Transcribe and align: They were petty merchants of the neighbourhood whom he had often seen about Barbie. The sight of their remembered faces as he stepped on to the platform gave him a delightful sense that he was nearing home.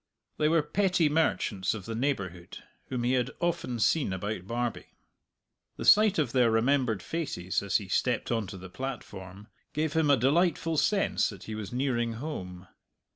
They 0.39 0.49
were 0.49 0.63
petty 0.63 1.09
merchants 1.09 1.75
of 1.75 1.85
the 1.85 1.93
neighbourhood 1.93 2.63
whom 2.87 3.03
he 3.03 3.11
had 3.13 3.29
often 3.39 3.77
seen 3.77 4.11
about 4.13 4.47
Barbie. 4.47 4.95
The 5.77 5.85
sight 5.85 6.17
of 6.17 6.31
their 6.31 6.49
remembered 6.49 7.03
faces 7.03 7.61
as 7.61 7.77
he 7.77 7.87
stepped 7.87 8.31
on 8.31 8.47
to 8.47 8.57
the 8.57 8.67
platform 8.71 9.47
gave 9.73 9.93
him 9.93 10.09
a 10.09 10.17
delightful 10.17 10.77
sense 10.77 11.29
that 11.29 11.43
he 11.43 11.53
was 11.53 11.71
nearing 11.71 12.13
home. 12.13 12.67